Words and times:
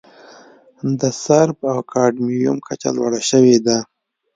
د 0.99 1.01
سرب 1.23 1.57
او 1.71 1.77
کاډمیوم 1.91 2.57
کچه 2.67 2.89
لوړه 2.97 3.21
شوې 3.29 3.57
ده. 3.65 3.77